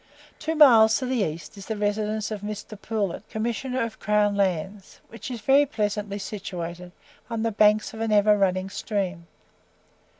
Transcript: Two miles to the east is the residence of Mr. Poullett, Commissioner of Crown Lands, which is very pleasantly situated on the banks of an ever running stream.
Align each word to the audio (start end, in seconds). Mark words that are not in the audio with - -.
Two 0.39 0.55
miles 0.55 0.97
to 0.97 1.05
the 1.05 1.17
east 1.23 1.57
is 1.59 1.67
the 1.67 1.77
residence 1.77 2.31
of 2.31 2.41
Mr. 2.41 2.75
Poullett, 2.75 3.21
Commissioner 3.29 3.83
of 3.83 3.99
Crown 3.99 4.35
Lands, 4.35 4.99
which 5.09 5.29
is 5.29 5.41
very 5.41 5.67
pleasantly 5.67 6.17
situated 6.17 6.91
on 7.29 7.43
the 7.43 7.51
banks 7.51 7.93
of 7.93 8.01
an 8.01 8.11
ever 8.11 8.35
running 8.35 8.67
stream. 8.71 9.27